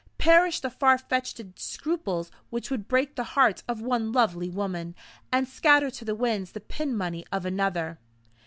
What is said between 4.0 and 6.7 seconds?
lovely woman, and scatter to the winds the